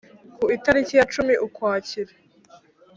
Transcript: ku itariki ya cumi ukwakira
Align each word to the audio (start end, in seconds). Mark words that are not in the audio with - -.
ku 0.39 0.45
itariki 0.57 0.93
ya 0.99 1.05
cumi 1.13 1.33
ukwakira 1.45 2.13